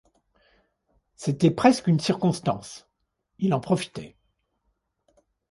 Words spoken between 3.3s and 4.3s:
il en profitait.